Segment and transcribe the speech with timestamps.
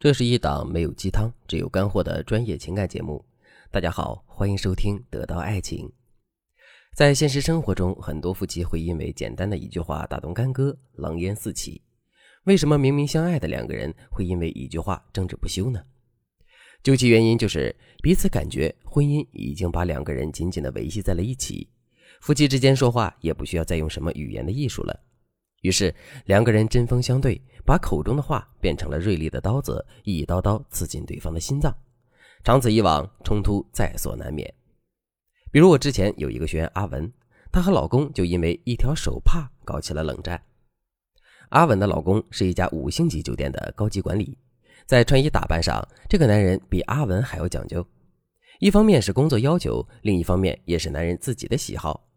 [0.00, 3.22] 这是一档没有鸡汤，只有干货的专业情感节目。
[3.70, 5.86] 大家好，欢迎收听《得到爱情》。
[6.94, 11.82] 在现实生活中，很多夫妻会因为简单的一句话打动干戈，狼烟四起。
[12.44, 15.84] 为什么明明相爱的两个人会因为一句话争执不休呢？
[16.82, 21.68] 究其原因，就是彼此感觉婚姻已经把两个人紧紧的维系在了一起，
[22.22, 24.98] 夫妻之间说话也不需要再用什么语言的艺术了。
[25.60, 31.74] 于是，两个人针锋相对，把口中的话变成了锐利的刀子，一刀刀刺进对方的心脏。
[32.42, 34.52] 长此以往，冲突在所难免。
[35.52, 37.12] 比如，我之前有一个学员阿文，
[37.52, 40.40] 她和老公就因为一条手帕搞起了冷战。
[41.50, 44.38] 阿文的老公是一家五星级酒店的高级管理，
[44.86, 47.86] 在穿衣打扮上，这个男人比阿文还要讲究。
[48.60, 52.09] 一方面是工作要求，另一方面也是男人自己的喜好。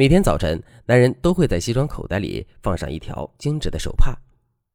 [0.00, 4.16] 每天早晨，男人都会在西装口袋里放上一条精致的手帕。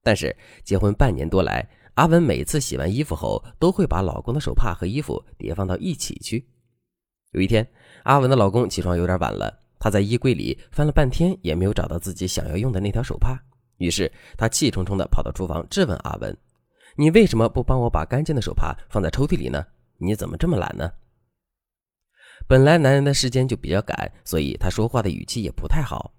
[0.03, 6.45] 但是结婚半年多来，阿文每次洗完衣服后，都会把老公的手帕和衣服叠放到一起去。
[7.31, 7.65] 有一天，
[8.03, 13.41] 阿文的老公起床有点晚了，他在衣柜里翻了半天，也没有找到自己想要用的那条手帕。
[13.77, 16.37] 于是他气冲冲地跑到厨房质问阿文
[16.99, 19.65] ：“你为什么不帮我把干净的手帕放在抽屉里呢？
[19.99, 20.91] 你怎么这么懒呢？”
[22.47, 26.13] 本来男人的时间就比较赶，所以他说话的语气也不太好。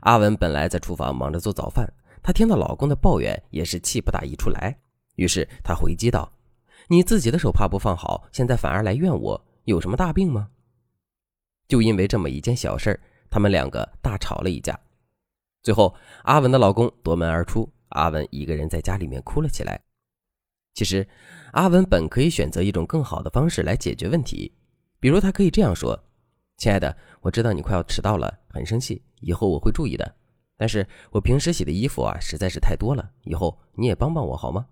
[0.00, 1.90] 阿文本来在厨房忙着做早饭，
[2.22, 4.76] 他听到老公的抱怨，也是气不打一处来。
[5.16, 6.30] 于是他回击道
[6.88, 10.48] ：“你自己的手帕不放好，现在反而来怨我，有什么大病吗？”
[11.68, 14.78] 就因为这么一件小事儿他们两个大吵了一架。
[15.62, 19.80] 最后，阿文的老公夺门而出，阿文一个人在家里面哭了起来。
[20.74, 21.06] 其实，
[21.52, 24.52] 阿文本可以选择一种更好的方式来解决问题。
[25.02, 25.98] 比如，他可以这样说
[26.58, 30.14] ：“亲爱的，我知道你快要迟到了，很生气，以后我会注意的。
[30.56, 34.64] 但是我平时洗的衣服啊，实在是太多了，以后你也帮帮我好吗？”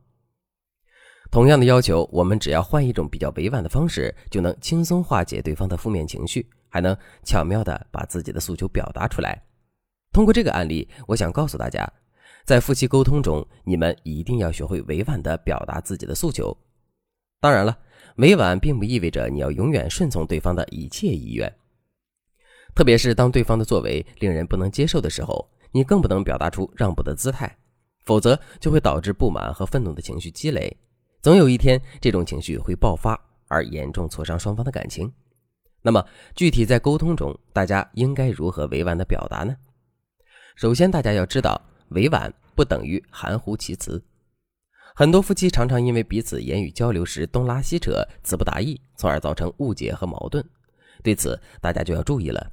[1.32, 9.42] 同样的要求，我们只要换一种比较委婉的方式，就能轻松化解对方的负面情绪，还能巧妙的把自己的诉求表达出来。
[10.12, 11.92] 通过这个案例，我想告诉大家，
[12.44, 16.56] 在夫妻沟通中，你们一定要学会委婉的表达自己的诉求。
[17.40, 17.76] 当然了。
[18.16, 21.50] 委婉并不意味着你要永远顺从对方的一切意愿，
[22.74, 27.56] 特别是当对方的作为令人不能接受的时候，你更不能表达出让步的姿态，
[28.04, 30.76] 否则就会导致不满和愤怒的情绪积累，
[31.22, 33.18] 总有一天这种情绪会爆发，
[33.48, 35.10] 而严重挫伤双方的感情。
[35.80, 39.56] 那么，具体在沟通中，大家应该如何委婉的表达呢？
[40.56, 41.58] 首先，大家要知道，
[41.90, 44.02] 委婉不等于含糊其辞。
[45.00, 50.46] 很多夫妻常常因为彼此言语交流时东拉西扯、词不达意，从而造成误解和矛盾。
[51.02, 52.52] 对此，大家就要注意了。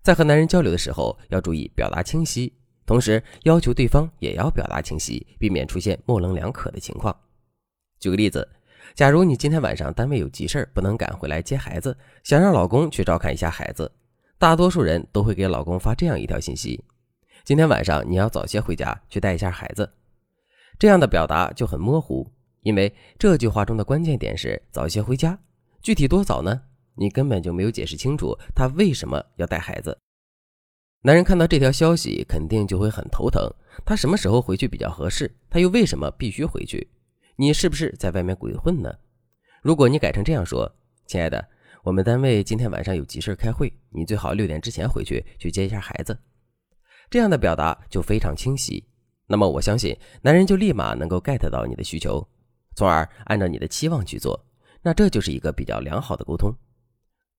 [0.00, 2.52] 在和男人交流的时候，要注意表达清晰，
[2.86, 7.12] 同时要求对方也要表达清晰，避免出现模棱两可的情况。
[7.98, 8.48] 举个例子，
[8.94, 13.90] 假如你今天晚上单位有急事不能赶回来接孩子，想让老公去照看一下孩子，
[14.38, 16.84] 大多数人都会给老公发这样一条信息：
[17.42, 19.92] 今天晚上你要早些回家去带一下孩子。
[20.78, 22.26] 这样的表达就很模糊，
[22.62, 25.38] 因为这句话中的关键点是早些回家，
[25.80, 26.62] 具体多早呢？
[26.94, 29.96] 你根本就没有解释清楚他为什么要带孩子。
[31.04, 33.50] 男人看到这条消息肯定就会很头疼，
[33.84, 35.34] 他什么时候回去比较合适？
[35.48, 36.88] 他又为什么必须回去？
[37.36, 38.94] 你是不是在外面鬼混呢？
[39.62, 40.70] 如果你改成这样说
[41.06, 41.48] ：“亲爱的，
[41.82, 46.16] 我们单位今天晚上有急事开会，你最好六点之前回去去接一下孩子。”
[47.08, 48.84] 这样的表达就非常清晰。
[49.32, 52.28] 那么我相信，男人就立马能够 get 到你的需求，
[52.76, 54.38] 从而按照你的期望去做。
[54.82, 56.52] 那这就是一个比较良好的沟通。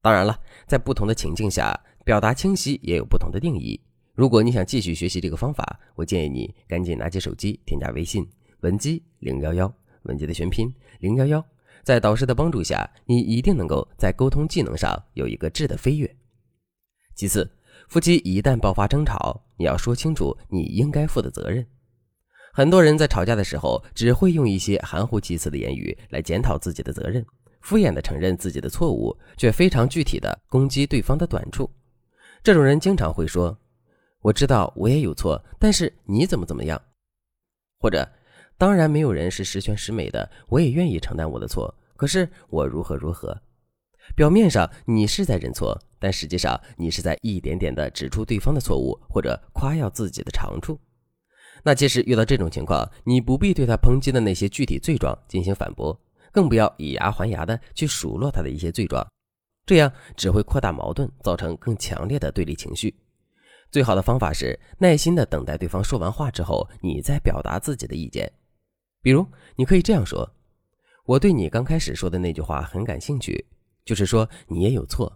[0.02, 3.80] 当然了，在不同的情境下，表达清晰也有不同的定义。
[4.16, 8.28] 如果你想继续学习这个方法，我建议你赶紧拿起手机，添加微信
[8.62, 9.72] 文姬零幺幺，
[10.06, 11.46] 文姬的全拼零幺幺。
[11.84, 16.16] 在导师的帮助下，你一定能够在沟通技能上有一个质的飞跃。
[17.14, 17.48] 其次，
[17.88, 21.64] 夫妻一旦爆发争吵，你要说清楚你应该负的责任。
[22.56, 27.26] 很多人在吵架的时候，只会用一些含糊其辞的言语来检讨自己的责任，
[27.62, 31.68] 敷衍的承认自己的错误，却非常具体的攻击对方的短处。
[32.44, 33.58] 这种人经常会说
[34.22, 36.80] ：“我知道我也有错，但是你怎么怎么样？”
[37.82, 38.08] 或者
[38.56, 43.36] “当然没有人是十全十美的，我也愿意承担我的错，可是我如何如何。”
[44.16, 50.80] 表面上你是在认错，但实际上你是在一点点的指出对方的错误，或者夸耀自己的长处。
[51.64, 55.98] 那其实遇到这种情况，你不必对他抨击的那些具体罪状进行反驳，
[56.32, 59.06] 更不要以牙还牙的去数落他的一些罪状，
[59.66, 62.94] 这样只会扩大矛盾，造成更强烈的对立情绪。
[63.72, 68.32] 最好的方法是耐心的等待对方说完话之后，你再表达自己的意见。
[69.02, 69.26] 比如，
[69.56, 70.30] 你可以这样说
[71.06, 73.46] ：“我对你刚开始说的那句话很感兴趣，
[73.84, 75.12] 就是说你也有错。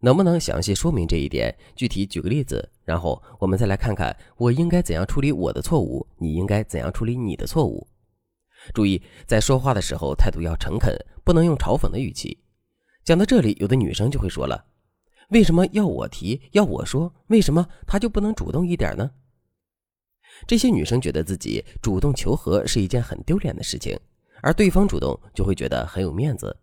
[0.00, 1.54] 能不能详细说明这一点？
[1.76, 7.86] 具体举个例子，然后我们再来看看我应该怎样处理我的错误，你应该怎样处理你的错误。”
[8.74, 10.94] 注意，在说话的时候态度要诚恳，
[11.24, 12.38] 不能用嘲讽的语气。
[13.04, 14.66] 讲到这里，有的女生就会说了
[15.30, 16.40] ：“为什么要我提？
[16.52, 17.14] 要我说？
[17.28, 19.10] 为什么他就不能主动一点呢？”
[20.46, 23.98] 这些女生觉得自己主动求和是一件很丢脸的事情，
[24.42, 26.56] 而对方主动就会觉得很有面子。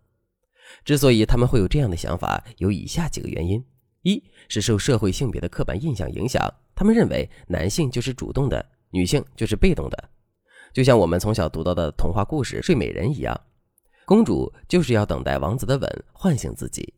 [0.84, 3.64] 之所以他们会有这样的想法，有以下几个原因：
[4.04, 10.10] 一是受社会性别的刻板印象影响，他们认为男性就是主动的，女性就是被动的。
[10.74, 13.40] 就像我们从小读到的童话故事《睡美人》一样，
[14.06, 16.94] 公主就是要等待王子的吻唤醒自己。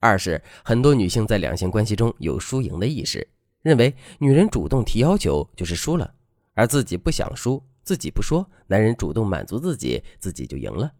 [0.00, 3.26] 二是很多女性在两性关系中有输赢的意识，
[3.62, 6.14] 认为女人主动提要求就是输了，
[6.54, 10.92] 而自己不想输，自己不说，男人主动满足自己，自己就赢了。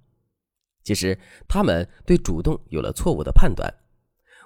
[0.84, 3.72] 其实他们对主动有了错误的判断。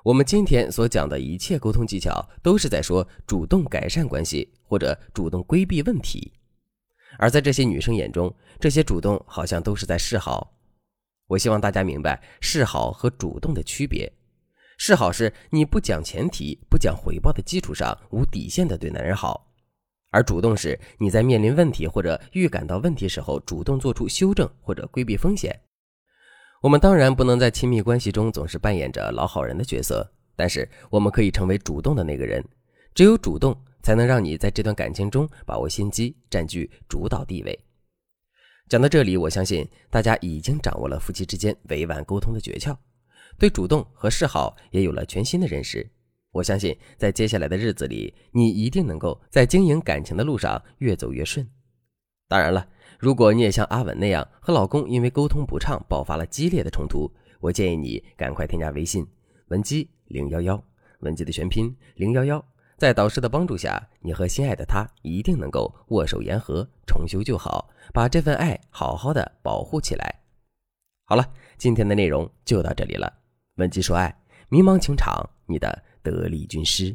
[0.04, 6.32] 我们今天所讲的一切沟通技巧，都是在说主动改善关系或者主动规避问题。
[7.18, 10.54] 而在这些女生眼中，这些主动好像都是在示好。
[11.26, 14.10] 我希望大家明白示好和主动的区别。
[14.78, 19.48] 示好是你不讲前提、不讲回报的基础上，无底线的对男人好；
[20.10, 25.60] 而主动是你在面临问题或者预感到问题时候，主动做出修正或者规避风险。
[26.62, 32.44] 我们当然不能在亲密关系中总是扮演着老好人的角色，但是我们可以成为主动的那个人。
[32.94, 33.56] 只有主动。
[33.80, 37.58] 才能让你在这段感情中把握先机，占据主导地位。
[38.68, 42.76] 讲到这里，我相信大家已经掌握了夫妻之间委婉沟通的诀窍，
[43.38, 45.88] 对主动和示好也有了全新的认识。
[46.32, 51.48] 我相信，在接下来的日子里，你一定能够在经营感情的路上越走越顺。
[52.28, 57.10] 当然了，如果你也像阿稳那样和老公因为沟通不畅爆发了激烈的冲突，
[57.40, 59.06] 我建议你赶快添加微信
[59.48, 60.62] 文姬零幺幺，
[61.00, 62.44] 文姬的全拼零幺幺。
[62.76, 70.20] 在导师的帮助下，你和心爱的他一定能够握手言和，重修旧好，把这份爱好好的保护起来。
[71.06, 71.26] 好了，
[71.56, 73.12] 今天的内容就到这里了。
[73.56, 74.16] 文姬说爱，
[74.48, 76.94] 迷茫情场，你的得力军师。